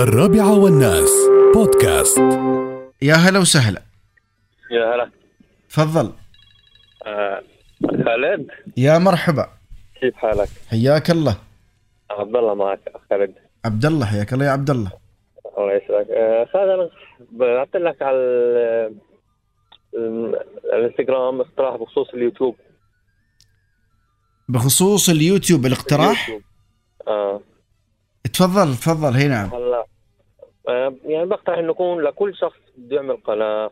الرابعة 0.00 0.58
والناس. 0.58 1.10
بودكاست. 1.54 2.18
يا 3.02 3.14
هلا 3.14 3.38
وسهلا. 3.38 3.82
يا 4.70 4.94
هلا. 4.94 5.10
تفضل. 5.70 6.12
آه 7.06 7.42
خالد. 8.04 8.46
يا 8.76 8.98
مرحبا. 8.98 9.46
كيف 10.00 10.14
حالك؟ 10.16 10.48
حياك 10.70 11.10
الله. 11.10 11.36
عبد 12.10 12.36
الله 12.36 12.54
معك 12.54 12.80
خالد. 13.10 13.34
عبد 13.64 13.84
الله 13.84 14.06
حياك 14.06 14.32
الله 14.32 14.44
يا 14.46 14.50
عبد 14.50 14.70
الله. 14.70 14.90
الله 15.58 15.72
يسعدك. 15.72 16.10
آه 16.10 16.44
خالد 16.52 16.70
أنا 16.70 16.90
بعثت 17.32 17.76
لك 17.76 18.02
على 18.02 18.16
ال- 18.16 18.94
ال- 19.96 20.36
الانستغرام 20.74 21.40
اقتراح 21.40 21.76
بخصوص 21.76 22.08
اليوتيوب. 22.14 22.56
بخصوص 24.48 25.08
اليوتيوب 25.08 25.66
الاقتراح؟ 25.66 26.28
اليوتيوب. 26.28 26.42
آه. 27.08 27.40
تفضل 28.32 28.76
تفضل. 28.76 29.28
نعم. 29.28 29.50
آه 29.54 29.56
يعني 31.04 31.26
بقترح 31.26 31.58
إنه 31.58 31.70
يكون 31.70 32.02
لكل 32.02 32.36
شخص 32.36 32.58
بده 32.76 32.96
يعمل 32.96 33.16
قناة 33.16 33.70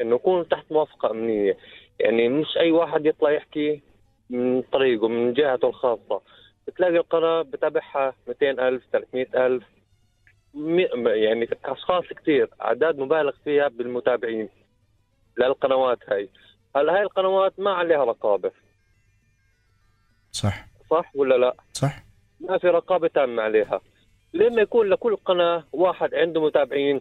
إنه 0.00 0.14
يكون 0.14 0.48
تحت 0.48 0.64
موافقة 0.72 1.10
أمنية. 1.10 1.56
يعني 2.00 2.28
مش 2.28 2.56
أي 2.56 2.70
واحد 2.70 3.06
يطلع 3.06 3.30
يحكي 3.30 3.82
من 4.30 4.62
طريقه 4.62 5.08
من 5.08 5.32
جهته 5.32 5.68
الخاصة. 5.68 6.20
بتلاقي 6.66 6.96
القناة 6.96 7.42
بتابعها 7.42 8.14
200000 8.28 8.82
300000 8.92 9.62
مي- 10.54 10.88
يعني 11.06 11.48
أشخاص 11.64 12.04
كثير 12.04 12.50
أعداد 12.62 12.98
مبالغ 12.98 13.32
فيها 13.44 13.68
بالمتابعين 13.68 14.48
للقنوات 15.38 15.98
هاي. 16.08 16.28
هلا 16.76 16.94
هاي 16.96 17.02
القنوات 17.02 17.52
ما 17.60 17.70
عليها 17.72 18.04
رقابة؟ 18.04 18.50
صح. 20.32 20.66
صح 20.90 21.10
ولا 21.16 21.34
لا؟ 21.34 21.54
صح. 21.72 22.02
ما 22.40 22.58
في 22.58 22.68
رقابة 22.68 23.08
تامة 23.08 23.42
عليها. 23.42 23.80
لما 24.36 24.62
يكون 24.62 24.88
لكل 24.88 25.16
قناة 25.16 25.64
واحد 25.72 26.14
عنده 26.14 26.40
متابعين 26.44 27.00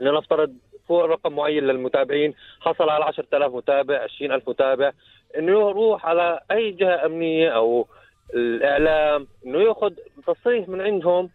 لنفترض 0.00 0.56
فوق 0.88 1.04
رقم 1.04 1.32
معين 1.32 1.64
للمتابعين 1.64 2.34
حصل 2.60 2.88
على 2.88 3.04
10000 3.04 3.54
متابع 3.54 4.02
20000 4.02 4.48
متابع 4.48 4.92
إنه 5.38 5.52
يروح 5.52 6.06
على 6.06 6.40
أي 6.50 6.70
جهة 6.72 7.06
أمنية 7.06 7.48
أو 7.48 7.86
الإعلام 8.34 9.26
إنه 9.46 9.58
ياخذ 9.58 9.92
تصريح 10.26 10.68
من 10.68 10.80
عندهم 10.80 11.30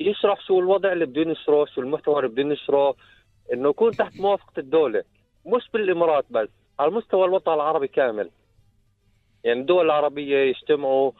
يشرح 0.00 0.40
شو 0.40 0.60
الوضع 0.60 0.92
اللي 0.92 1.06
بده 1.06 1.20
ينشره 1.20 1.64
شو 1.64 1.80
المحتوى 1.80 2.16
اللي 2.18 2.28
بده 2.28 2.42
ينشره 2.42 2.94
إنه 3.52 3.68
يكون 3.68 3.92
تحت 3.92 4.20
موافقة 4.20 4.52
الدولة. 4.58 5.04
مش 5.46 5.68
بالإمارات 5.72 6.24
بس 6.30 6.48
على 6.78 6.90
مستوى 6.90 7.24
الوطن 7.24 7.52
العربي 7.54 7.88
كامل. 7.88 8.30
يعني 9.44 9.60
الدول 9.60 9.84
العربية 9.86 10.38
يجتمعوا 10.38 11.12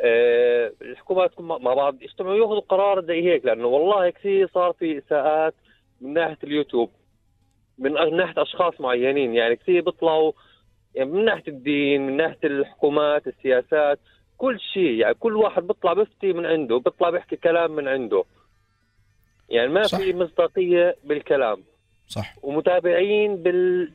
الحكومات 0.00 1.30
تكون 1.32 1.46
مع 1.46 1.74
بعض 1.74 2.02
يجتمعوا 2.02 2.36
ياخذوا 2.36 2.60
قرار 2.60 3.04
زي 3.04 3.22
هيك 3.22 3.44
لأنه 3.44 3.66
والله 3.66 4.10
كثير 4.10 4.50
صار 4.54 4.72
في 4.72 4.98
إساءات 4.98 5.54
من 6.00 6.14
ناحية 6.14 6.38
اليوتيوب 6.44 6.90
من 7.78 8.16
ناحية 8.16 8.42
أشخاص 8.42 8.80
معينين 8.80 9.34
يعني 9.34 9.56
كثير 9.56 9.82
بيطلعوا 9.82 10.32
يعني 10.94 11.10
من 11.10 11.24
ناحية 11.24 11.48
الدين 11.48 12.06
من 12.06 12.16
ناحية 12.16 12.38
الحكومات 12.44 13.26
السياسات 13.26 13.98
كل 14.38 14.60
شيء 14.72 14.92
يعني 14.92 15.14
كل 15.14 15.36
واحد 15.36 15.66
بيطلع 15.66 15.92
بيفتي 15.92 16.32
من 16.32 16.46
عنده 16.46 16.78
بيطلع 16.78 17.10
بيحكي 17.10 17.36
كلام 17.36 17.70
من 17.70 17.88
عنده. 17.88 18.24
يعني 19.48 19.68
ما 19.68 19.82
صح. 19.82 19.98
في 19.98 20.12
مصداقية 20.12 20.96
بالكلام. 21.04 21.62
صح. 22.08 22.34
ومتابعين 22.42 23.36
بال 23.36 23.92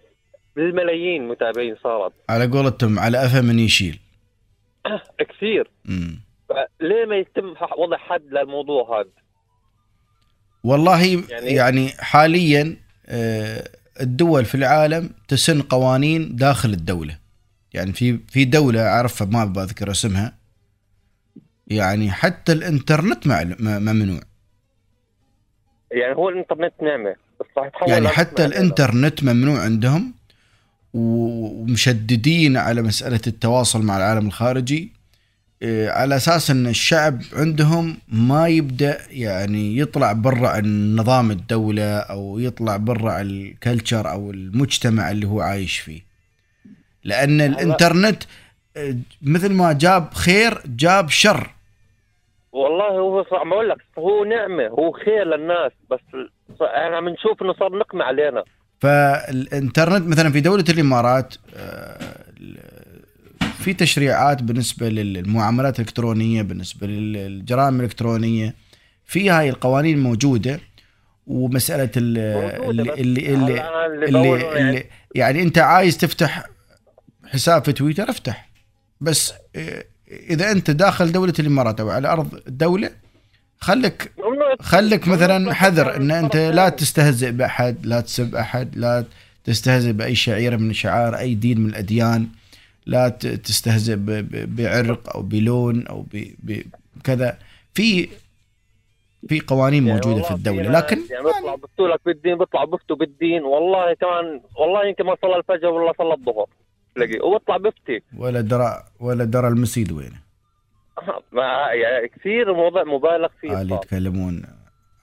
بالملايين 0.56 1.28
متابعين 1.28 1.76
صارت. 1.84 2.14
على 2.30 2.48
قولتهم 2.48 3.00
على 3.00 3.18
أفا 3.26 3.42
من 3.42 3.60
يشيل 3.60 4.00
كثير. 5.30 5.70
ليه 6.82 7.06
ما 7.06 7.16
يتم 7.16 7.54
وضع 7.78 7.98
حد 7.98 8.24
للموضوع 8.32 9.00
هذا؟ 9.00 9.10
والله 10.64 11.06
يعني, 11.06 11.48
يعني- 11.48 11.90
حاليا 12.00 12.78
آه، 13.06 13.70
الدول 14.02 14.46
في 14.46 14.56
العالم 14.56 15.10
تسن 15.28 15.62
قوانين 15.62 16.36
داخل 16.36 16.70
الدولة. 16.70 17.18
يعني 17.74 17.94
في 17.94 18.18
في 18.30 18.46
دولة 18.46 18.82
أعرفها 18.88 19.28
ما 19.28 19.46
بذكر 19.46 19.92
اسمها. 19.92 20.38
يعني 21.68 22.12
حتى 22.12 22.52
الإنترنت 22.52 23.28
ممنوع. 23.60 24.20
يعني 25.92 26.16
هو 26.16 26.30
الإنترنت 26.30 26.74
نعمة 26.82 27.16
يعني 27.88 28.08
حتى. 28.08 28.46
الإنترنت 28.46 29.24
ممنوع 29.24 29.60
عندهم. 29.60 30.14
ومشددين 30.94 32.58
على 32.58 32.82
مسألة 32.82 33.22
التواصل 33.28 33.82
مع 33.82 33.98
العالم 33.98 34.28
الخارجي 34.28 34.98
إيه، 35.62 35.90
على 35.90 36.16
أساس 36.16 36.52
أن 36.52 36.68
الشعب 36.68 37.22
عندهم 37.34 37.98
ما 38.08 38.48
يبدأ 38.48 38.98
يعني 39.10 39.78
يطلع 39.78 40.14
برا 40.14 40.50
عن 40.50 40.96
نظام 40.96 41.32
الدولة 41.32 41.98
أو 41.98 42.40
يطلع 42.40 42.78
برا 42.78 43.12
عن 43.12 43.26
الكلتشر 43.26 44.12
أو 44.12 44.32
المجتمع 44.32 45.12
اللي 45.12 45.28
هو 45.28 45.42
عايش 45.42 45.80
فيه. 45.80 46.02
لأن 47.04 47.42
الإنترنت 47.42 48.24
إيه، 48.78 48.98
مثل 49.22 49.54
ما 49.54 49.74
جاب 49.74 50.14
خير 50.14 50.62
جاب 50.66 51.10
شر. 51.10 51.50
والله 52.52 52.90
هو 52.90 53.24
صار 53.24 53.40
عم 53.40 53.50
بقول 53.50 53.70
لك 53.70 53.78
هو 53.98 54.24
نعمة 54.24 54.68
هو 54.68 54.92
خير 54.92 55.24
للناس 55.24 55.72
بس 55.90 56.00
أنا 56.62 56.98
عم 56.98 57.10
نشوف 57.10 57.42
إنه 57.42 57.54
صار 57.54 57.78
نقمة 57.78 58.04
علينا. 58.04 58.44
فالإنترنت 58.80 60.08
مثلا 60.08 60.32
في 60.32 60.42
دولة 60.42 60.66
الإمارات 60.70 61.36
آه، 61.56 61.98
في 63.60 63.74
تشريعات 63.74 64.44
بالنسبة 64.44 64.90
للمعاملات 64.90 65.80
الإلكترونية 65.80 66.42
بالنسبة 66.42 66.88
للجرائم 66.88 67.80
الإلكترونية 67.80 68.56
في 69.06 69.30
هاي 69.30 69.50
القوانين 69.50 69.98
ال- 71.98 72.60
موجودة 72.64 72.70
اللي 72.70 72.94
اللي 72.94 73.34
اللي, 73.34 74.08
اللي 74.08 74.30
يعني. 74.30 74.70
اللي 74.70 74.84
يعني 75.16 75.42
أنت 75.42 75.58
عايز 75.58 75.98
تفتح 75.98 76.46
حساب 77.26 77.64
في 77.64 77.72
تويتر 77.74 78.10
افتح. 78.10 78.50
بس 79.02 79.34
آه، 79.56 79.84
إذا 80.30 80.52
أنت 80.52 80.72
داخل 80.72 81.12
دولة 81.12 81.34
الإمارات 81.40 81.80
أو 81.80 81.90
على 81.90 82.08
أرض 82.08 82.42
الدولة 82.48 82.90
خلك 83.60 84.12
خلك 84.60 85.08
مثلا 85.08 85.54
حذر 85.54 85.96
إن 85.96 86.12
أنت 86.12 86.36
لا 86.36 86.70
تستهزئ 86.70 87.32
بأحد 87.32 87.86
لا 87.86 88.02
تسب 88.02 88.36
أحد 88.36 88.76
لا 88.78 89.06
تستهزئ 89.44 89.92
بأي 89.92 90.16
شعيره 90.16 90.56
من 90.56 90.74
شعائر 90.74 91.18
أي 91.18 91.36
دين 91.36 91.60
من 91.62 91.70
الأديان 91.70 92.28
لا 92.86 93.10
تستهزئ 93.44 93.96
بعرق 94.32 95.16
أو 95.16 95.22
بلون 95.22 95.88
أو 95.88 96.02
ب- 96.02 96.34
ب- 96.44 96.62
كذا. 97.04 97.38
في 97.74 98.10
في 99.30 99.40
قوانين 99.40 99.88
يعني 99.88 100.00
موجودة 100.06 100.24
في 100.24 100.32
الدولة 100.32 100.72
لكن 100.72 101.00
يعني 101.12 101.24
بيطلعوا 101.26 101.56
بيفتوا 101.58 101.88
لك 101.88 102.00
بالدين 102.06 102.38
بيطلعوا 102.38 102.66
بيفتوا 102.66 102.96
بالدين. 102.96 103.44
والله 103.44 103.94
كمان 103.94 104.42
والله 104.60 104.88
يمكن 104.88 105.04
ما 105.06 105.16
صلى 105.22 105.36
الفجر 105.38 105.68
ولا 105.68 105.94
صلى 105.98 106.14
الظهر. 106.14 106.46
تلاقيه 106.96 107.22
وبيطلع 107.22 107.58
بيفتي 107.58 108.02
ولا 108.18 108.42
درى 108.42 108.84
ولا 109.00 109.24
درى 109.24 109.48
المسيد 109.48 109.92
وينه. 109.92 110.27
ما 111.32 111.44
يعني 111.74 112.08
كثير 112.08 112.52
الموضوع 112.52 112.84
مبالغ 112.84 113.28
فيه 113.42 113.50
صار. 113.50 113.72
يتكلمون 113.72 114.44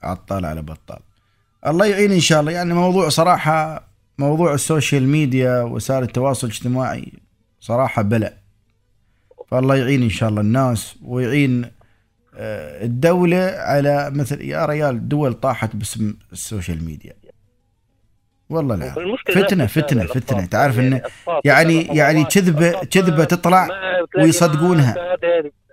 عطال 0.03 0.45
على 0.45 0.61
بطال. 0.61 0.99
الله 1.67 1.85
يعين 1.85 2.11
إن 2.11 2.19
شاء 2.19 2.39
الله. 2.39 2.51
يعني 2.51 2.73
موضوع 2.73 3.09
صراحة 3.09 3.87
موضوع 4.17 4.53
ال 4.53 4.61
social 4.61 5.07
media 5.07 5.61
وسائل 5.61 6.03
التواصل 6.03 6.47
الاجتماعي 6.47 7.11
صراحة 7.59 8.01
بلاء 8.01 8.37
فالله 9.47 9.75
يعين 9.75 10.03
إن 10.03 10.09
شاء 10.09 10.29
الله 10.29 10.41
الناس 10.41 10.95
ويعين 11.03 11.65
آه، 12.37 12.83
الدولة 12.85 13.37
على 13.57 14.11
مثل 14.11 14.41
يا 14.41 14.65
ريال 14.65 15.09
دول 15.09 15.33
طاحت 15.33 15.75
باسم 15.75 16.13
ال 16.31 16.39
social 16.39 16.85
media. 16.85 17.13
والله 18.49 18.75
لا. 18.75 18.93
فتنة 19.33 19.65
فتنة. 19.65 20.05
فتنة. 20.05 20.45
تعرف 20.45 20.79
انه 20.79 21.01
يعني 21.45 21.81
يعني 21.81 22.23
كذبة 22.23 22.71
كذبة 22.71 23.23
تطلع 23.23 23.67
ويصدقونها. 24.17 24.95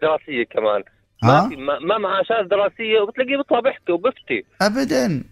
دراسية 0.03 0.44
كمان. 0.50 0.82
ها؟ 1.25 1.49
ما 1.87 1.99
معاه 1.99 2.22
شهادة 2.22 2.49
دراسية 2.49 3.00
وبتلاقيه 3.00 3.37
بيطلع 3.37 3.61
بيحكي 3.61 3.93
وبفتي 3.93 4.44
ابدا 4.62 5.25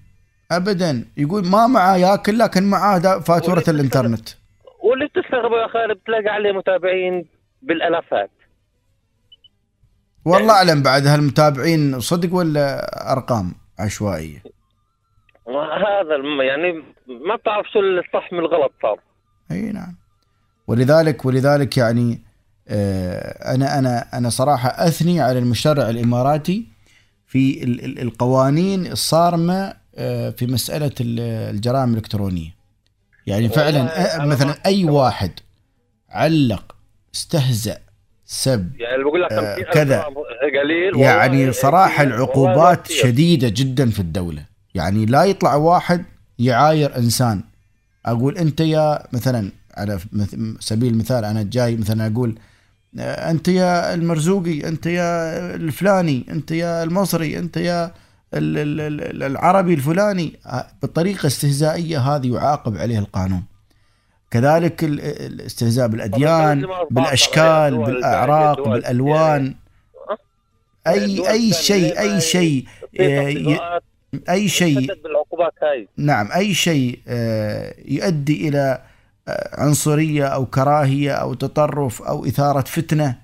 ابدا. 0.52 1.04
يقول 1.16 1.46
ما 1.46 1.66
معاه 1.66 1.96
ياكل 1.96 2.38
لكن 2.38 2.62
معاه 2.70 2.98
دا- 2.98 3.20
فاتورة 3.20 3.64
الإنترنت. 3.68 4.28
واللي 4.82 5.06
بتستغربه 5.06 5.56
يا 5.62 5.68
خالد 5.68 5.96
بتلاقي 5.98 6.28
عليه 6.28 6.52
متابعين 6.52 7.24
بالألافات. 7.62 8.30
والله 10.24 10.54
أعلم 10.54 10.82
بعد 10.82 11.06
هالمتابعين 11.06 12.00
صدق 12.00 12.34
ولا 12.34 12.66
أرقام 13.12 13.52
عشوائية؟ 13.78 14.42
هذا 15.70 16.14
الم- 16.14 16.40
يعني 16.42 16.72
ما 17.26 17.36
بتعرف 17.36 17.66
شو 17.72 17.80
الصح 17.80 18.32
من 18.32 18.38
الغلط 18.38 18.72
صار 18.82 19.00
أي 19.50 19.60
نعم 19.72 19.96
ولذلك 20.66 21.24
ولذلك 21.24 21.76
يعني 21.76 22.20
آه، 22.68 23.54
أنا 23.54 23.78
أنا 23.78 24.04
أنا 24.18 24.28
صراحة 24.28 24.68
أثني 24.68 25.20
على 25.20 25.38
المشرع 25.38 25.90
الإماراتي 25.90 26.66
في 27.26 27.64
ال- 27.64 27.84
ال- 27.84 28.00
القوانين 28.00 28.86
الصارمة 28.86 29.74
آه، 29.94 30.30
في 30.30 30.46
مسألة 30.46 30.92
ال- 31.00 31.20
الجرائم 31.54 31.90
الإلكترونية 31.90 32.54
يعني 33.26 33.48
فعلا 33.48 33.82
مثلا 34.26 34.54
أي. 34.66 34.84
واحد 34.84 35.30
علق 36.10 36.74
استهزأ 37.14 37.78
سب 38.24 38.72
يعني 38.80 39.02
بقول 39.04 39.22
لك 39.22 39.32
آه، 39.32 39.54
50 39.56 39.72
كذا. 39.72 40.02
قليل 40.62 40.96
يعني 40.96 41.52
كتير. 41.52 41.64
والله 41.66 42.02
العقوبات. 42.02 42.86
شديدة 42.92 43.48
جدا 43.48 43.90
في 43.90 44.00
الدولة 44.00 44.44
يعني 44.74 45.06
لا 45.06 45.24
يطلع 45.24 45.54
واحد 45.54 46.04
يعاير 46.38 46.96
إنسان. 46.96 47.40
أقول 48.06 48.38
أنت 48.38 48.60
يا 48.60 49.06
مثلا 49.12 49.50
على 49.76 49.98
سبيل 50.60 50.92
المثال 50.92 51.24
أنا 51.24 51.42
جاي 51.42 51.76
مثلا 51.76 52.06
أقول 52.06 52.38
آه، 52.98 53.30
أنت 53.30 53.48
يا 53.48 53.94
المرزوقي 53.94 54.68
أنت 54.68 54.86
يا 54.86 55.10
الفلاني 55.54 56.26
أنت 56.30 56.50
يا 56.50 56.82
المصري 56.82 57.38
أنت 57.38 57.56
يا 57.56 57.84
ال- 58.34 58.58
ال- 58.58 58.80
ال- 58.80 59.22
العربي 59.22 59.74
الفلاني. 59.74 60.38
آه، 60.46 60.66
بطريقة 60.82 61.26
استهزائية 61.26 61.98
هذه 61.98 62.34
يعاقب 62.34 62.76
عليها 62.76 62.98
القانون. 62.98 63.42
كذلك 64.30 64.84
ال- 64.84 65.00
الاستهزاء 65.00 65.86
الدول 65.86 66.74
بالأعراق 67.84 68.58
الدول 68.58 68.72
بالألوان. 68.80 69.54
اي 70.86 71.30
أي 71.30 71.52
شيء 71.52 71.98
أي 72.00 72.20
شيء 72.20 72.64
في 74.10 74.16
ي- 74.16 74.20
تطبيقات 74.20 74.30
أي 74.30 74.48
شيء 74.48 75.02
بالعقوبات 75.02 75.52
هاي. 75.62 75.88
نعم 75.96 76.32
أي 76.32 76.54
شيء 76.54 77.00
آه، 77.08 77.74
يؤدي 77.84 78.48
إلى 78.48 78.82
آه، 79.28 79.60
عنصرية 79.62 80.26
أو 80.26 80.46
كراهية 80.46 81.12
أو 81.12 81.34
تطرف 81.34 82.02
أو 82.02 82.26
إثارة 82.26 82.60
فتنة 82.60 83.16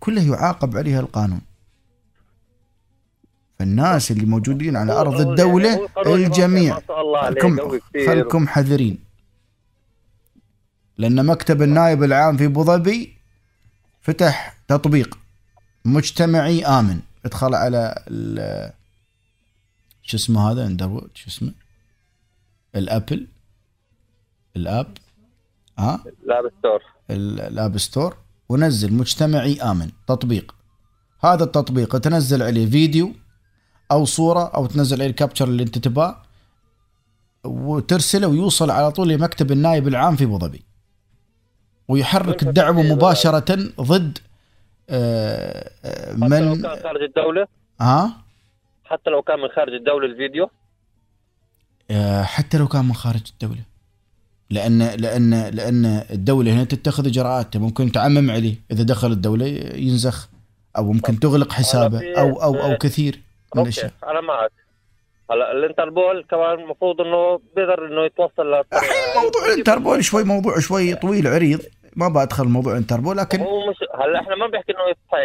كلها 0.00 0.24
يعاقب 0.36 0.76
عليها 0.76 1.00
القانون. 1.00 1.40
فالناس 3.58 4.10
اللي 4.10 4.26
موجودين 4.26 4.76
على 4.76 4.92
هو 4.92 5.02
القانون 5.84 6.24
الجميع. 6.24 6.78
خلكم. 6.88 7.78
خلكم 8.06 8.48
حذرين. 8.48 8.98
لأن 10.98 11.26
مكتب 11.26 11.62
النائب 11.62 12.02
العام 12.02 12.36
في 12.36 12.44
أبو 12.44 12.64
ظبي 12.64 13.14
فتح 14.00 14.56
تطبيق. 14.68 15.18
مجتمعي 15.84 16.64
آمن. 16.66 17.00
ادخل 17.24 17.54
على 17.54 18.04
شو 20.04 20.16
اسمه 20.16 20.50
هذا؟ 20.50 20.66
اندرويد 20.66 21.10
شو 21.14 21.28
اسمه؟ 21.30 21.52
الأبل. 22.74 23.26
الأب. 24.56 24.92
ها؟ 25.78 26.04
لا 26.26 26.40
بال 26.42 26.53
store 26.53 26.82
ال- 27.10 27.40
ال 27.40 27.50
App 27.50 27.78
Store 27.78 28.16
ونزل 28.48 28.92
مجتمعي 28.94 29.62
آمن. 29.62 29.90
تطبيق. 30.08 30.54
هذا 31.20 31.44
التطبيق 31.44 31.98
تنزل 31.98 32.42
عليه 32.42 32.70
فيديو 32.70 33.12
أو 33.92 34.04
صورة 34.04 34.44
أو 34.54 34.66
تنزل 34.66 34.96
عليه 34.96 35.06
ال 35.10 35.15
capture 35.15 35.48
اللي 35.48 35.62
أنت 35.62 35.78
تباه 35.78 36.22
وترسله 37.44 38.26
ويوصل 38.28 38.70
على 38.70 38.90
طول 38.92 39.08
لمكتب 39.08 39.52
النائب 39.52 39.88
العام 39.88 40.16
في 40.16 40.24
أبو 40.24 40.38
ظبي. 40.38 40.62
ويحرك 41.88 42.42
الدعوى 42.42 42.82
مباشرة 42.82 43.54
ضد 43.80 44.18
آه، 44.90 45.70
آه، 45.84 46.14
من 46.14 46.62
خارج 46.62 47.02
الدولة. 47.02 47.46
ها؟ 47.80 48.23
حتى 48.84 49.10
لو 49.10 49.22
كان 49.22 49.40
من 49.40 49.48
خارج 49.48 49.72
الدولة 49.72 50.06
الفيديو. 50.06 50.50
آه، 51.90 52.22
حتى 52.22 52.58
لو 52.58 52.68
كان 52.68 52.84
من 52.84 52.94
خارج 52.94 53.22
الدولة. 53.32 53.62
لأن 54.50 54.82
لأن 54.82 55.50
لأن 55.54 55.84
الدولة 56.10 56.52
هنا 56.52 56.64
تتخذ 56.64 57.06
إجراءات. 57.06 57.56
ممكن 57.56 57.92
تعمم 57.92 58.30
عليه. 58.30 58.54
إذا 58.70 58.82
دخل 58.82 59.12
الدولة 59.12 59.46
ينزخ. 59.74 60.28
أو 60.76 60.92
ممكن 60.92 61.20
تغلق 61.20 61.52
حسابه. 61.52 62.00
أو 62.18 62.42
أو 62.42 62.54
أو 62.54 62.76
كثير 62.76 63.14
من 63.54 63.58
okay. 63.58 63.62
الأشياء. 63.62 63.92
أنا 64.10 64.20
معك. 64.20 64.50
هلا 65.30 65.52
الانتربول 65.52 66.24
كمان 66.30 66.58
المفروض 66.60 67.00
إنه 67.00 67.40
بيقدر 67.56 67.86
إنه 67.86 68.04
يتوصل 68.04 68.50
ل 68.50 68.54
الحين 68.54 69.22
موضوع 69.24 69.46
الانتربول 69.46 70.04
شوي 70.04 70.24
موضوع 70.24 70.58
شوي 70.58 70.94
طويل 70.94 71.26
عريض 71.26 71.60
ما 71.96 72.08
بدخل 72.08 72.44
موضوع 72.44 72.72
الانتربول 72.72 73.16
لكن 73.16 73.40
هو 73.40 73.70
مش 73.70 73.76
هلا 73.94 74.20
إحنا 74.20 74.36
ما 74.36 74.46
بنحكي 74.46 74.72
إنه 74.72 75.20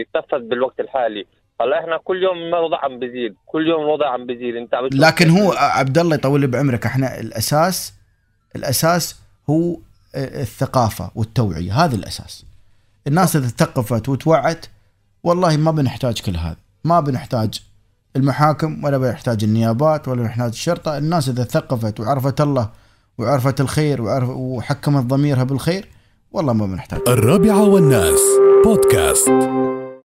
يتنفذ 0.00 0.48
بالوقت 0.48 0.80
الحالي. 0.80 1.26
هلا 1.62 1.80
إحنا 1.80 1.98
كل 2.04 2.22
يوم 2.22 2.36
الوضع 2.36 2.84
عم 2.84 2.98
بيزيد 2.98 3.34
كل 3.46 3.68
يوم 3.68 3.80
الوضع 3.82 4.08
عم 4.12 4.26
بيزيد 4.26 4.56
انت 4.56 4.74
عم 4.74 4.88
لكن 4.92 5.30
هو 5.30 5.52
عبد 5.52 5.98
الله 5.98 6.14
يطول 6.14 6.46
بعمرك 6.46 6.86
إحنا 6.86 7.20
الأساس 7.20 7.92
الأساس 8.56 9.16
هو 9.50 9.76
الثقافة 10.14 11.10
والتوعية 11.14 11.72
هذا 11.84 11.96
الأساس. 11.96 12.44
الناس 13.06 13.36
إذا 13.36 13.46
ثقفت 13.46 14.08
وتوعت 14.08 14.66
والله 15.24 15.56
ما 15.56 15.70
بنحتاج 15.70 16.20
كل 16.20 16.36
هذا 16.36 16.56
ما 16.84 17.00
بنحتاج 17.00 17.62
المحاكم 18.16 18.84
ولا 18.84 18.98
بنحتاج 18.98 19.44
النيابات 19.44 20.08
ولا 20.08 20.22
بنحتاج 20.22 20.48
الشرطة. 20.48 20.98
الناس 20.98 21.28
إذا 21.28 21.44
ثقفت 21.44 22.00
وعرفت 22.00 22.40
الله 22.40 22.68
وعرفت 23.18 23.60
الخير 23.60 24.02
وعرف 24.02 24.28
وحكمت 24.28 25.04
ضميرها 25.04 25.44
بالخير 25.44 25.88
والله 26.32 26.52
ما 26.52 26.66
بنحتاج. 26.66 27.00
الرابعة 27.08 27.68
والناس 27.68 28.20
بودكاست. 28.64 29.81